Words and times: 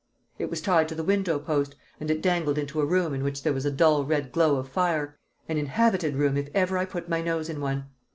It 0.39 0.49
was 0.49 0.61
tied 0.61 0.89
to 0.89 0.95
the 0.95 1.03
window 1.03 1.37
post, 1.37 1.75
and 1.99 2.09
it 2.09 2.23
dangled 2.23 2.57
into 2.57 2.81
a 2.81 2.85
room 2.87 3.13
in 3.13 3.21
which 3.23 3.43
there 3.43 3.53
was 3.53 3.65
a 3.67 3.71
dull 3.71 4.03
red 4.03 4.31
glow 4.31 4.55
of 4.55 4.67
fire: 4.67 5.19
an 5.47 5.57
inhabited 5.59 6.15
room 6.15 6.37
if 6.37 6.49
ever 6.55 6.79
I 6.79 6.85
put 6.85 7.07
my 7.07 7.21
nose 7.21 7.49
in 7.49 7.61
one! 7.61 7.85